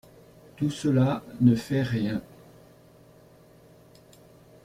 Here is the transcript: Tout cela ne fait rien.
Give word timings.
Tout 0.57 0.71
cela 0.71 1.21
ne 1.41 1.53
fait 1.53 1.83
rien. 1.83 2.23